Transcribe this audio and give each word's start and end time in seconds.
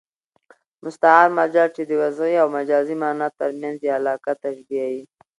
مستعار 0.83 1.27
مجاز، 1.39 1.69
چي 1.75 1.83
د 1.89 1.91
وضعي 2.01 2.35
او 2.43 2.47
مجازي 2.57 2.95
مانا 3.01 3.27
تر 3.39 3.49
منځ 3.61 3.77
ئې 3.85 3.89
علاقه 3.99 4.31
تشبېه 4.43 4.87
يي. 4.95 5.03